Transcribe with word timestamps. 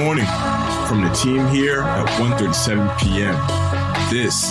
morning 0.00 0.24
from 0.86 1.02
the 1.02 1.10
team 1.10 1.46
here 1.48 1.82
at 1.82 2.06
1.37 2.18 2.98
p.m. 3.00 3.34
This 4.08 4.44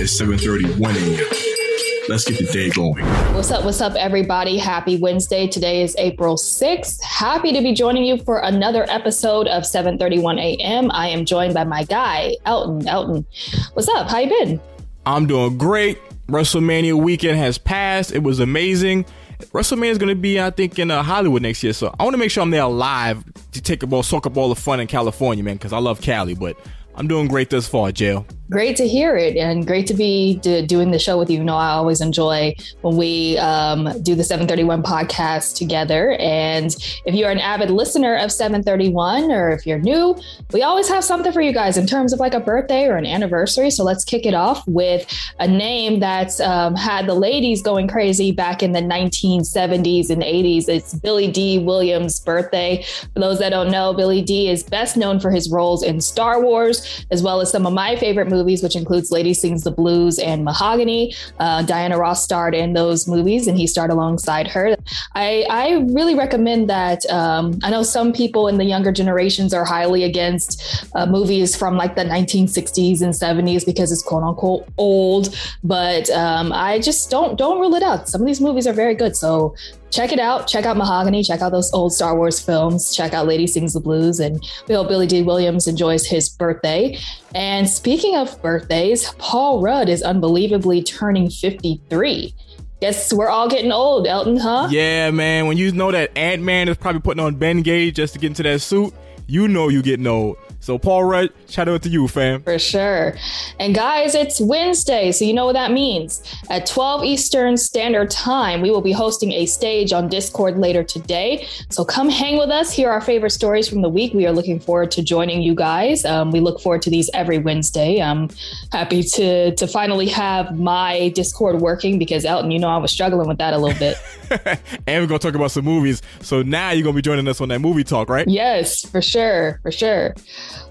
is 0.00 0.16
7.31 0.20 0.94
a.m. 0.94 2.08
Let's 2.08 2.24
get 2.24 2.38
the 2.38 2.48
day 2.52 2.70
going. 2.70 3.04
What's 3.34 3.50
up? 3.50 3.64
What's 3.64 3.80
up, 3.80 3.96
everybody? 3.96 4.58
Happy 4.58 4.96
Wednesday. 4.96 5.48
Today 5.48 5.82
is 5.82 5.96
April 5.98 6.36
6th. 6.36 7.02
Happy 7.02 7.52
to 7.52 7.60
be 7.60 7.74
joining 7.74 8.04
you 8.04 8.16
for 8.18 8.38
another 8.38 8.88
episode 8.88 9.48
of 9.48 9.64
7:31 9.64 10.38
a.m. 10.38 10.88
I 10.92 11.08
am 11.08 11.24
joined 11.24 11.54
by 11.54 11.64
my 11.64 11.82
guy, 11.82 12.36
Elton. 12.44 12.86
Elton, 12.86 13.26
what's 13.72 13.88
up? 13.88 14.08
How 14.08 14.20
you 14.20 14.28
been? 14.28 14.60
I'm 15.04 15.26
doing 15.26 15.58
great. 15.58 15.98
WrestleMania 16.28 16.94
weekend 16.94 17.38
has 17.38 17.58
passed. 17.58 18.12
It 18.12 18.22
was 18.22 18.38
amazing. 18.38 19.04
WrestleMania 19.46 19.90
is 19.90 19.98
going 19.98 20.08
to 20.08 20.20
be, 20.20 20.40
I 20.40 20.50
think, 20.50 20.78
in 20.78 20.90
uh, 20.90 21.02
Hollywood 21.02 21.42
next 21.42 21.62
year. 21.62 21.72
So 21.72 21.94
I 21.98 22.04
want 22.04 22.14
to 22.14 22.18
make 22.18 22.30
sure 22.30 22.42
I'm 22.42 22.50
there 22.50 22.66
live 22.66 23.24
to 23.52 23.60
take 23.60 23.82
a 23.82 23.86
ball, 23.86 24.02
soak 24.02 24.26
up 24.26 24.36
all 24.36 24.48
the 24.48 24.56
fun 24.56 24.80
in 24.80 24.86
California, 24.86 25.44
man, 25.44 25.56
because 25.56 25.72
I 25.72 25.78
love 25.78 26.00
Cali. 26.00 26.34
But 26.34 26.56
I'm 26.94 27.08
doing 27.08 27.28
great 27.28 27.50
thus 27.50 27.66
far, 27.66 27.92
Jail. 27.92 28.26
Great 28.52 28.76
to 28.76 28.86
hear 28.86 29.16
it, 29.16 29.34
and 29.38 29.66
great 29.66 29.86
to 29.86 29.94
be 29.94 30.34
doing 30.34 30.90
the 30.90 30.98
show 30.98 31.18
with 31.18 31.30
you. 31.30 31.38
You 31.38 31.44
know, 31.44 31.56
I 31.56 31.70
always 31.70 32.02
enjoy 32.02 32.54
when 32.82 32.98
we 32.98 33.38
um, 33.38 33.84
do 34.02 34.14
the 34.14 34.22
731 34.22 34.82
podcast 34.82 35.56
together. 35.56 36.12
And 36.20 36.66
if 37.06 37.14
you're 37.14 37.30
an 37.30 37.38
avid 37.38 37.70
listener 37.70 38.14
of 38.14 38.30
731, 38.30 39.32
or 39.32 39.48
if 39.52 39.66
you're 39.66 39.78
new, 39.78 40.20
we 40.52 40.62
always 40.62 40.86
have 40.90 41.02
something 41.02 41.32
for 41.32 41.40
you 41.40 41.54
guys 41.54 41.78
in 41.78 41.86
terms 41.86 42.12
of 42.12 42.20
like 42.20 42.34
a 42.34 42.40
birthday 42.40 42.84
or 42.88 42.98
an 42.98 43.06
anniversary. 43.06 43.70
So 43.70 43.84
let's 43.84 44.04
kick 44.04 44.26
it 44.26 44.34
off 44.34 44.68
with 44.68 45.10
a 45.38 45.48
name 45.48 46.00
that's 46.00 46.38
um, 46.38 46.76
had 46.76 47.06
the 47.06 47.14
ladies 47.14 47.62
going 47.62 47.88
crazy 47.88 48.32
back 48.32 48.62
in 48.62 48.72
the 48.72 48.82
1970s 48.82 50.10
and 50.10 50.20
80s. 50.22 50.68
It's 50.68 50.92
Billy 50.92 51.30
Dee 51.30 51.58
Williams' 51.58 52.20
birthday. 52.20 52.84
For 53.14 53.20
those 53.20 53.38
that 53.38 53.48
don't 53.48 53.70
know, 53.70 53.94
Billy 53.94 54.20
Dee 54.20 54.50
is 54.50 54.62
best 54.62 54.98
known 54.98 55.20
for 55.20 55.30
his 55.30 55.50
roles 55.50 55.82
in 55.82 56.02
Star 56.02 56.42
Wars, 56.42 57.06
as 57.10 57.22
well 57.22 57.40
as 57.40 57.50
some 57.50 57.66
of 57.66 57.72
my 57.72 57.96
favorite 57.96 58.28
movies 58.28 58.41
movies, 58.42 58.62
which 58.62 58.74
includes 58.74 59.12
Lady 59.12 59.34
Sings 59.34 59.62
the 59.62 59.70
Blues 59.70 60.18
and 60.18 60.44
Mahogany. 60.44 61.14
Uh, 61.38 61.62
Diana 61.62 61.96
Ross 61.96 62.24
starred 62.24 62.54
in 62.54 62.72
those 62.72 63.06
movies, 63.06 63.46
and 63.46 63.56
he 63.56 63.66
starred 63.66 63.90
alongside 63.90 64.48
her. 64.48 64.76
I, 65.14 65.46
I 65.48 65.84
really 65.98 66.14
recommend 66.14 66.68
that. 66.68 67.06
Um, 67.06 67.58
I 67.62 67.70
know 67.70 67.84
some 67.84 68.12
people 68.12 68.48
in 68.48 68.58
the 68.58 68.64
younger 68.64 68.90
generations 68.90 69.54
are 69.54 69.64
highly 69.64 70.02
against 70.02 70.86
uh, 70.94 71.06
movies 71.06 71.54
from 71.54 71.76
like 71.76 71.94
the 71.94 72.04
1960s 72.04 73.00
and 73.02 73.14
70s 73.14 73.64
because 73.64 73.92
it's 73.92 74.02
quote 74.02 74.24
unquote 74.24 74.66
old, 74.76 75.34
but 75.62 76.10
um, 76.10 76.52
I 76.52 76.80
just 76.80 77.10
don't 77.10 77.38
don't 77.38 77.60
rule 77.60 77.74
it 77.74 77.82
out. 77.82 78.08
Some 78.08 78.22
of 78.22 78.26
these 78.26 78.40
movies 78.40 78.66
are 78.66 78.72
very 78.72 78.94
good, 78.94 79.16
so 79.16 79.54
check 79.92 80.10
it 80.10 80.18
out. 80.18 80.48
Check 80.48 80.64
out 80.64 80.76
Mahogany. 80.76 81.22
Check 81.22 81.42
out 81.42 81.52
those 81.52 81.72
old 81.72 81.92
Star 81.92 82.16
Wars 82.16 82.40
films. 82.40 82.96
Check 82.96 83.12
out 83.12 83.26
Lady 83.26 83.46
Sings 83.46 83.74
the 83.74 83.80
Blues. 83.80 84.18
And 84.18 84.44
we 84.66 84.74
hope 84.74 84.88
Billy 84.88 85.06
Dee 85.06 85.22
Williams 85.22 85.68
enjoys 85.68 86.06
his 86.06 86.28
birthday. 86.28 86.98
And 87.34 87.68
speaking 87.68 88.16
of 88.16 88.40
birthdays, 88.42 89.12
Paul 89.18 89.60
Rudd 89.60 89.88
is 89.88 90.02
unbelievably 90.02 90.82
turning 90.84 91.30
53. 91.30 92.34
Guess 92.80 93.12
we're 93.12 93.28
all 93.28 93.48
getting 93.48 93.70
old, 93.70 94.08
Elton, 94.08 94.38
huh? 94.38 94.66
Yeah, 94.70 95.10
man. 95.12 95.46
When 95.46 95.56
you 95.56 95.70
know 95.70 95.92
that 95.92 96.16
Ant 96.18 96.42
Man 96.42 96.68
is 96.68 96.76
probably 96.76 97.00
putting 97.00 97.22
on 97.22 97.36
Ben 97.36 97.62
Bengay 97.62 97.94
just 97.94 98.14
to 98.14 98.18
get 98.18 98.28
into 98.28 98.42
that 98.42 98.60
suit, 98.60 98.92
you 99.28 99.46
know 99.46 99.68
you 99.68 99.82
getting 99.82 100.06
old. 100.08 100.36
So 100.62 100.78
Paul 100.78 101.02
Rudd, 101.02 101.30
shout 101.48 101.68
out 101.68 101.82
to 101.82 101.88
you, 101.88 102.06
fam. 102.06 102.40
For 102.44 102.56
sure. 102.56 103.14
And 103.58 103.74
guys, 103.74 104.14
it's 104.14 104.40
Wednesday, 104.40 105.10
so 105.10 105.24
you 105.24 105.34
know 105.34 105.46
what 105.46 105.54
that 105.54 105.72
means. 105.72 106.22
At 106.50 106.66
12 106.66 107.02
Eastern 107.02 107.56
Standard 107.56 108.10
Time, 108.10 108.60
we 108.60 108.70
will 108.70 108.80
be 108.80 108.92
hosting 108.92 109.32
a 109.32 109.46
stage 109.46 109.92
on 109.92 110.06
Discord 110.06 110.58
later 110.58 110.84
today. 110.84 111.48
So 111.70 111.84
come 111.84 112.08
hang 112.08 112.38
with 112.38 112.50
us, 112.50 112.72
hear 112.72 112.90
our 112.90 113.00
favorite 113.00 113.30
stories 113.30 113.68
from 113.68 113.82
the 113.82 113.88
week. 113.88 114.14
We 114.14 114.24
are 114.24 114.30
looking 114.30 114.60
forward 114.60 114.92
to 114.92 115.02
joining 115.02 115.42
you 115.42 115.56
guys. 115.56 116.04
Um, 116.04 116.30
we 116.30 116.38
look 116.38 116.60
forward 116.60 116.82
to 116.82 116.90
these 116.90 117.10
every 117.12 117.38
Wednesday. 117.38 118.00
I'm 118.00 118.28
happy 118.70 119.02
to 119.02 119.52
to 119.56 119.66
finally 119.66 120.06
have 120.10 120.56
my 120.56 121.08
Discord 121.08 121.60
working 121.60 121.98
because 121.98 122.24
Elton, 122.24 122.52
you 122.52 122.60
know, 122.60 122.68
I 122.68 122.76
was 122.76 122.92
struggling 122.92 123.26
with 123.26 123.38
that 123.38 123.52
a 123.52 123.58
little 123.58 123.78
bit. 123.80 123.96
and 124.86 125.02
we're 125.02 125.06
gonna 125.06 125.18
talk 125.18 125.34
about 125.34 125.50
some 125.50 125.64
movies. 125.64 126.02
So 126.20 126.42
now 126.42 126.70
you're 126.70 126.84
gonna 126.84 126.94
be 126.94 127.02
joining 127.02 127.26
us 127.26 127.40
on 127.40 127.48
that 127.48 127.58
movie 127.58 127.82
talk, 127.82 128.08
right? 128.08 128.28
Yes, 128.28 128.84
for 128.86 129.02
sure, 129.02 129.58
for 129.62 129.72
sure. 129.72 130.14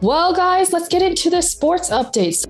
Well, 0.00 0.32
guys, 0.34 0.72
let's 0.72 0.88
get 0.88 1.02
into 1.02 1.30
the 1.30 1.42
sports 1.42 1.90
updates. 1.90 2.46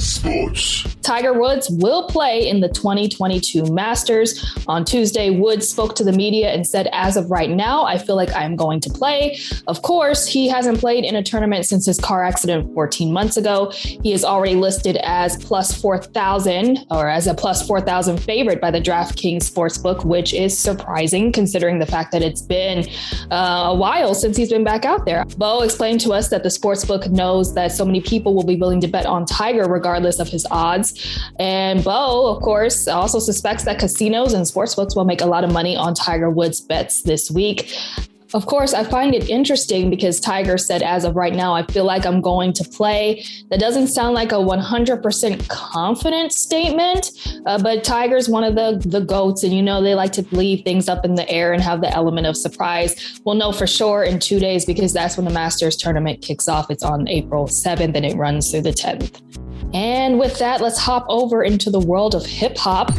Sports. 0.00 0.96
Tiger 1.02 1.32
Woods 1.32 1.68
will 1.70 2.06
play 2.08 2.48
in 2.48 2.60
the 2.60 2.68
2022 2.68 3.64
Masters. 3.64 4.54
On 4.68 4.84
Tuesday, 4.84 5.30
Woods 5.30 5.68
spoke 5.68 5.94
to 5.96 6.04
the 6.04 6.12
media 6.12 6.50
and 6.52 6.66
said, 6.66 6.88
As 6.92 7.16
of 7.16 7.30
right 7.30 7.50
now, 7.50 7.84
I 7.84 7.98
feel 7.98 8.16
like 8.16 8.32
I'm 8.34 8.56
going 8.56 8.80
to 8.80 8.90
play. 8.90 9.38
Of 9.66 9.82
course, 9.82 10.26
he 10.26 10.48
hasn't 10.48 10.78
played 10.78 11.04
in 11.04 11.16
a 11.16 11.22
tournament 11.22 11.66
since 11.66 11.84
his 11.84 11.98
car 11.98 12.24
accident 12.24 12.72
14 12.74 13.12
months 13.12 13.36
ago. 13.36 13.70
He 13.72 14.12
is 14.12 14.24
already 14.24 14.54
listed 14.54 14.98
as 15.02 15.36
plus 15.44 15.78
4,000 15.80 16.86
or 16.90 17.08
as 17.08 17.26
a 17.26 17.34
plus 17.34 17.66
4,000 17.66 18.18
favorite 18.18 18.60
by 18.60 18.70
the 18.70 18.80
DraftKings 18.80 19.42
Sportsbook, 19.42 20.04
which 20.04 20.32
is 20.32 20.56
surprising 20.56 21.32
considering 21.32 21.78
the 21.78 21.86
fact 21.86 22.12
that 22.12 22.22
it's 22.22 22.42
been 22.42 22.88
uh, 23.30 23.70
a 23.70 23.74
while 23.74 24.14
since 24.14 24.36
he's 24.36 24.50
been 24.50 24.64
back 24.64 24.84
out 24.84 25.04
there. 25.04 25.24
Bo 25.36 25.62
explained 25.62 26.00
to 26.02 26.12
us 26.12 26.28
that 26.28 26.42
the 26.42 26.48
Sportsbook 26.48 27.10
knows 27.10 27.54
that 27.54 27.72
so 27.72 27.84
many 27.84 28.00
people 28.00 28.34
will 28.34 28.46
be 28.46 28.56
willing 28.56 28.80
to 28.80 28.88
bet 28.88 29.06
on 29.06 29.26
Tiger 29.26 29.64
regardless 29.64 29.89
regardless 29.90 30.20
of 30.20 30.28
his 30.28 30.46
odds. 30.50 31.20
And 31.38 31.82
Bo, 31.82 32.26
of 32.28 32.42
course, 32.42 32.86
also 32.86 33.18
suspects 33.18 33.64
that 33.64 33.78
casinos 33.78 34.32
and 34.32 34.44
sportsbooks 34.44 34.94
will 34.94 35.04
make 35.04 35.20
a 35.20 35.26
lot 35.26 35.42
of 35.42 35.52
money 35.52 35.76
on 35.76 35.94
Tiger 35.94 36.30
Woods' 36.30 36.60
bets 36.60 37.02
this 37.02 37.30
week. 37.30 37.74
Of 38.32 38.46
course, 38.46 38.74
I 38.74 38.84
find 38.84 39.12
it 39.12 39.28
interesting 39.28 39.90
because 39.90 40.20
Tiger 40.20 40.56
said, 40.56 40.82
as 40.82 41.04
of 41.04 41.16
right 41.16 41.34
now, 41.34 41.52
I 41.52 41.66
feel 41.66 41.84
like 41.84 42.06
I'm 42.06 42.20
going 42.20 42.52
to 42.52 42.64
play. 42.64 43.24
That 43.50 43.58
doesn't 43.58 43.88
sound 43.88 44.14
like 44.14 44.30
a 44.30 44.36
100% 44.36 45.48
confident 45.48 46.32
statement, 46.32 47.10
uh, 47.46 47.60
but 47.60 47.82
Tiger's 47.82 48.28
one 48.28 48.44
of 48.44 48.54
the, 48.54 48.80
the 48.88 49.00
GOATs, 49.00 49.42
and 49.42 49.52
you 49.52 49.62
know, 49.62 49.82
they 49.82 49.96
like 49.96 50.12
to 50.12 50.24
leave 50.30 50.62
things 50.62 50.88
up 50.88 51.04
in 51.04 51.16
the 51.16 51.28
air 51.28 51.52
and 51.52 51.60
have 51.60 51.80
the 51.80 51.90
element 51.90 52.28
of 52.28 52.36
surprise. 52.36 53.20
We'll 53.24 53.34
know 53.34 53.50
for 53.50 53.66
sure 53.66 54.04
in 54.04 54.20
two 54.20 54.38
days 54.38 54.64
because 54.64 54.92
that's 54.92 55.16
when 55.16 55.24
the 55.26 55.32
Masters 55.32 55.76
tournament 55.76 56.22
kicks 56.22 56.46
off. 56.46 56.70
It's 56.70 56.84
on 56.84 57.08
April 57.08 57.46
7th 57.46 57.96
and 57.96 58.06
it 58.06 58.16
runs 58.16 58.52
through 58.52 58.62
the 58.62 58.70
10th. 58.70 59.20
And 59.72 60.18
with 60.18 60.38
that, 60.38 60.60
let's 60.60 60.78
hop 60.78 61.06
over 61.08 61.42
into 61.42 61.70
the 61.70 61.80
world 61.80 62.14
of 62.14 62.26
hip 62.26 62.56
hop. 62.56 62.90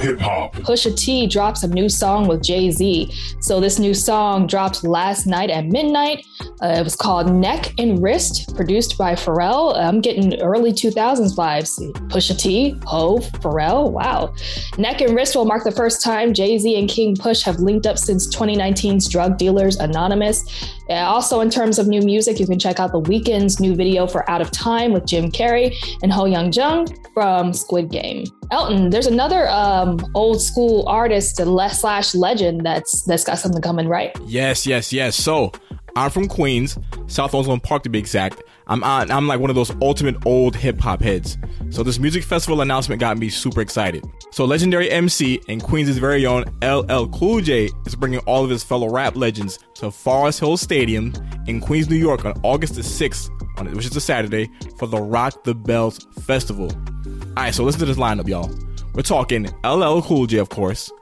Hip 0.00 0.18
hop. 0.18 0.54
Pusha 0.54 0.96
T 0.96 1.26
drops 1.26 1.62
a 1.62 1.68
new 1.68 1.88
song 1.88 2.26
with 2.26 2.42
Jay 2.42 2.70
Z. 2.70 3.12
So 3.40 3.60
this 3.60 3.78
new 3.78 3.92
song 3.92 4.46
dropped 4.46 4.82
last 4.82 5.26
night 5.26 5.50
at 5.50 5.66
midnight. 5.66 6.26
Uh, 6.62 6.76
it 6.78 6.84
was 6.84 6.96
called 6.96 7.30
Neck 7.34 7.74
and 7.78 8.02
Wrist, 8.02 8.54
produced 8.56 8.96
by 8.96 9.12
Pharrell. 9.14 9.76
I'm 9.76 10.00
getting 10.00 10.40
early 10.40 10.72
2000s 10.72 11.36
vibes. 11.36 11.78
Pusha 12.08 12.38
T, 12.38 12.80
Hove, 12.86 13.24
Pharrell. 13.42 13.90
Wow. 13.90 14.34
Neck 14.78 15.02
and 15.02 15.14
Wrist 15.14 15.36
will 15.36 15.44
mark 15.44 15.64
the 15.64 15.70
first 15.70 16.02
time 16.02 16.32
Jay 16.32 16.56
Z 16.56 16.78
and 16.78 16.88
King 16.88 17.14
Push 17.14 17.42
have 17.42 17.60
linked 17.60 17.86
up 17.86 17.98
since 17.98 18.34
2019's 18.34 19.06
Drug 19.06 19.36
Dealers 19.36 19.76
Anonymous. 19.76 20.44
Yeah, 20.88 21.08
also, 21.08 21.40
in 21.40 21.50
terms 21.50 21.78
of 21.78 21.86
new 21.86 22.00
music, 22.00 22.40
you 22.40 22.46
can 22.46 22.58
check 22.58 22.80
out 22.80 22.92
The 22.92 23.00
Weeknd's 23.02 23.60
new 23.60 23.74
video 23.74 24.06
for 24.06 24.28
Out 24.30 24.40
of 24.40 24.50
Time 24.50 24.92
with 24.92 25.06
Jim 25.06 25.30
Carrey 25.30 25.76
and 26.02 26.10
HoYeon 26.10 26.54
Jung 26.56 26.86
from 27.14 27.52
Squid 27.52 27.90
Game. 27.90 28.24
Elton, 28.50 28.90
there's 28.90 29.06
another 29.06 29.48
um, 29.48 30.04
old 30.14 30.42
school 30.42 30.86
artist 30.88 31.36
slash 31.36 32.14
legend 32.14 32.66
that's 32.66 33.02
that's 33.02 33.24
got 33.24 33.38
something 33.38 33.62
coming, 33.62 33.86
right? 33.88 34.16
Yes, 34.26 34.66
yes, 34.66 34.92
yes. 34.92 35.16
So 35.16 35.52
I'm 35.96 36.10
from 36.10 36.28
Queens, 36.28 36.78
South 37.06 37.34
Ozone 37.34 37.60
Park 37.60 37.82
to 37.84 37.88
be 37.88 37.98
exact. 37.98 38.42
I'm 38.66 38.84
on, 38.84 39.10
I'm 39.10 39.26
like 39.26 39.40
one 39.40 39.50
of 39.50 39.56
those 39.56 39.72
ultimate 39.82 40.24
old 40.26 40.54
hip 40.54 40.80
hop 40.80 41.02
heads. 41.02 41.36
So 41.70 41.82
this 41.82 41.98
music 41.98 42.22
festival 42.22 42.60
announcement 42.60 43.00
got 43.00 43.18
me 43.18 43.28
super 43.28 43.60
excited. 43.60 44.04
So 44.30 44.44
legendary 44.44 44.90
MC 44.90 45.40
and 45.48 45.62
Queens' 45.62 45.96
very 45.98 46.24
own 46.26 46.44
LL 46.62 47.08
Cool 47.08 47.40
J 47.40 47.68
is 47.86 47.94
bringing 47.96 48.20
all 48.20 48.44
of 48.44 48.50
his 48.50 48.62
fellow 48.62 48.88
rap 48.88 49.16
legends 49.16 49.58
to 49.74 49.90
Forest 49.90 50.40
Hills 50.40 50.60
Stadium 50.60 51.12
in 51.46 51.60
Queens, 51.60 51.90
New 51.90 51.96
York 51.96 52.24
on 52.24 52.32
August 52.44 52.76
the 52.76 52.82
6th, 52.82 53.28
which 53.74 53.86
is 53.86 53.96
a 53.96 54.00
Saturday, 54.00 54.48
for 54.78 54.86
the 54.86 55.00
Rock 55.00 55.42
the 55.44 55.54
Bells 55.54 56.06
Festival. 56.20 56.70
All 57.40 57.46
right, 57.46 57.54
so 57.54 57.64
listen 57.64 57.80
to 57.80 57.86
this 57.86 57.96
lineup, 57.96 58.28
y'all. 58.28 58.50
We're 58.92 59.00
talking 59.00 59.44
LL 59.64 60.02
Cool 60.02 60.26
J, 60.26 60.36
of 60.36 60.50
course, 60.50 60.92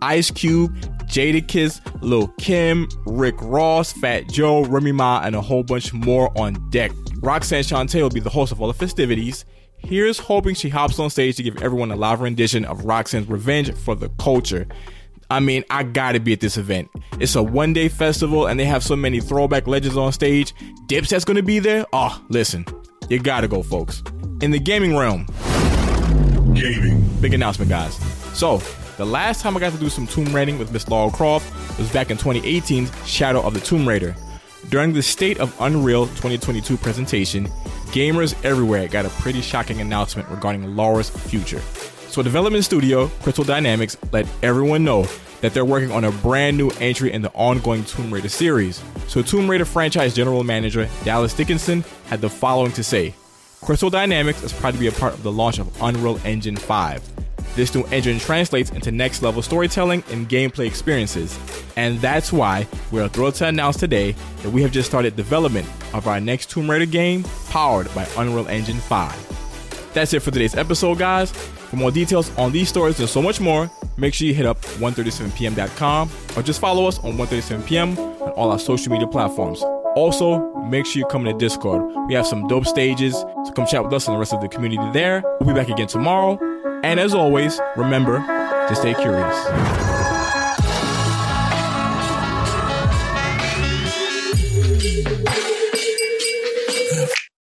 Ice 0.00 0.30
Cube, 0.30 0.72
Jadakiss, 1.06 1.80
Lil 2.02 2.28
Kim, 2.38 2.88
Rick 3.04 3.34
Ross, 3.40 3.92
Fat 3.94 4.28
Joe, 4.28 4.62
Remy 4.62 4.92
Ma, 4.92 5.22
and 5.24 5.34
a 5.34 5.40
whole 5.40 5.64
bunch 5.64 5.92
more 5.92 6.30
on 6.38 6.54
deck. 6.70 6.92
Roxanne 7.16 7.64
Shante 7.64 8.00
will 8.00 8.10
be 8.10 8.20
the 8.20 8.30
host 8.30 8.52
of 8.52 8.60
all 8.60 8.68
the 8.68 8.74
festivities. 8.74 9.44
Here's 9.78 10.20
hoping 10.20 10.54
she 10.54 10.68
hops 10.68 11.00
on 11.00 11.10
stage 11.10 11.34
to 11.38 11.42
give 11.42 11.60
everyone 11.60 11.90
a 11.90 11.96
live 11.96 12.20
rendition 12.20 12.64
of 12.64 12.84
Roxanne's 12.84 13.26
Revenge 13.26 13.74
for 13.74 13.96
the 13.96 14.08
Culture. 14.20 14.68
I 15.30 15.40
mean, 15.40 15.64
I 15.68 15.82
gotta 15.82 16.20
be 16.20 16.32
at 16.32 16.38
this 16.38 16.58
event. 16.58 16.88
It's 17.18 17.34
a 17.34 17.42
one 17.42 17.72
day 17.72 17.88
festival 17.88 18.46
and 18.46 18.60
they 18.60 18.66
have 18.66 18.84
so 18.84 18.94
many 18.94 19.20
throwback 19.20 19.66
legends 19.66 19.96
on 19.96 20.12
stage. 20.12 20.54
Dipset's 20.86 21.24
gonna 21.24 21.42
be 21.42 21.58
there. 21.58 21.86
Oh, 21.92 22.22
listen, 22.28 22.66
you 23.08 23.18
gotta 23.18 23.48
go, 23.48 23.64
folks. 23.64 24.04
In 24.40 24.52
the 24.52 24.60
gaming 24.60 24.96
realm, 24.96 25.26
Gaming. 26.58 27.08
big 27.20 27.34
announcement, 27.34 27.70
guys. 27.70 27.94
So, 28.36 28.58
the 28.96 29.06
last 29.06 29.42
time 29.42 29.56
I 29.56 29.60
got 29.60 29.72
to 29.72 29.78
do 29.78 29.88
some 29.88 30.06
Tomb 30.06 30.34
Raiding 30.34 30.58
with 30.58 30.72
Miss 30.72 30.88
Lara 30.88 31.10
Croft 31.10 31.78
was 31.78 31.90
back 31.92 32.10
in 32.10 32.16
2018's 32.16 32.90
Shadow 33.08 33.40
of 33.42 33.54
the 33.54 33.60
Tomb 33.60 33.86
Raider. 33.88 34.16
During 34.70 34.92
the 34.92 35.02
State 35.02 35.38
of 35.38 35.54
Unreal 35.60 36.06
2022 36.06 36.76
presentation, 36.76 37.46
gamers 37.92 38.34
everywhere 38.44 38.88
got 38.88 39.06
a 39.06 39.10
pretty 39.10 39.40
shocking 39.40 39.80
announcement 39.80 40.28
regarding 40.28 40.74
Laura's 40.74 41.10
future. 41.10 41.60
So, 42.08 42.22
development 42.22 42.64
studio 42.64 43.06
Crystal 43.22 43.44
Dynamics 43.44 43.96
let 44.12 44.26
everyone 44.42 44.82
know 44.82 45.06
that 45.40 45.54
they're 45.54 45.64
working 45.64 45.92
on 45.92 46.04
a 46.04 46.10
brand 46.10 46.56
new 46.56 46.70
entry 46.80 47.12
in 47.12 47.22
the 47.22 47.30
ongoing 47.30 47.84
Tomb 47.84 48.12
Raider 48.12 48.28
series. 48.28 48.82
So, 49.06 49.22
Tomb 49.22 49.48
Raider 49.48 49.64
franchise 49.64 50.14
general 50.14 50.42
manager 50.42 50.88
Dallas 51.04 51.34
Dickinson 51.34 51.84
had 52.06 52.20
the 52.20 52.28
following 52.28 52.72
to 52.72 52.82
say 52.82 53.14
Crystal 53.60 53.90
Dynamics 53.90 54.42
is 54.42 54.52
proud 54.52 54.74
to 54.74 54.80
be 54.80 54.86
a 54.86 54.92
part 54.92 55.14
of 55.14 55.22
the 55.22 55.32
launch 55.32 55.58
of 55.58 55.82
Unreal 55.82 56.18
Engine 56.24 56.56
5. 56.56 57.02
This 57.54 57.74
new 57.74 57.82
engine 57.86 58.18
translates 58.18 58.70
into 58.70 58.92
next 58.92 59.20
level 59.20 59.42
storytelling 59.42 60.04
and 60.10 60.28
gameplay 60.28 60.66
experiences. 60.66 61.38
And 61.76 62.00
that's 62.00 62.32
why 62.32 62.66
we 62.92 63.00
are 63.00 63.08
thrilled 63.08 63.34
to 63.36 63.48
announce 63.48 63.76
today 63.76 64.12
that 64.42 64.50
we 64.50 64.62
have 64.62 64.70
just 64.70 64.88
started 64.88 65.16
development 65.16 65.66
of 65.92 66.06
our 66.06 66.20
next 66.20 66.50
Tomb 66.50 66.70
Raider 66.70 66.86
game 66.86 67.24
powered 67.48 67.92
by 67.94 68.06
Unreal 68.16 68.46
Engine 68.48 68.78
5. 68.78 69.90
That's 69.92 70.12
it 70.12 70.20
for 70.20 70.30
today's 70.30 70.54
episode, 70.54 70.98
guys. 70.98 71.32
For 71.32 71.76
more 71.76 71.90
details 71.90 72.34
on 72.38 72.52
these 72.52 72.68
stories 72.68 73.00
and 73.00 73.08
so 73.08 73.20
much 73.20 73.40
more, 73.40 73.70
make 73.96 74.14
sure 74.14 74.26
you 74.26 74.34
hit 74.34 74.46
up 74.46 74.62
137pm.com 74.62 76.10
or 76.36 76.42
just 76.42 76.60
follow 76.60 76.86
us 76.86 76.98
on 77.00 77.14
137pm 77.18 77.98
on 78.22 78.30
all 78.30 78.52
our 78.52 78.58
social 78.58 78.92
media 78.92 79.08
platforms. 79.08 79.62
Also, 79.98 80.54
make 80.70 80.86
sure 80.86 81.00
you 81.00 81.06
come 81.06 81.24
the 81.24 81.32
Discord. 81.32 81.82
We 82.06 82.14
have 82.14 82.24
some 82.24 82.46
dope 82.46 82.66
stages, 82.66 83.14
so 83.14 83.50
come 83.50 83.66
chat 83.66 83.82
with 83.82 83.92
us 83.92 84.06
and 84.06 84.14
the 84.14 84.18
rest 84.20 84.32
of 84.32 84.40
the 84.40 84.46
community 84.46 84.80
there. 84.92 85.24
We'll 85.40 85.52
be 85.52 85.60
back 85.60 85.68
again 85.68 85.88
tomorrow. 85.88 86.38
And 86.84 87.00
as 87.00 87.14
always, 87.14 87.60
remember 87.76 88.18
to 88.68 88.76
stay 88.76 88.94
curious. 88.94 89.34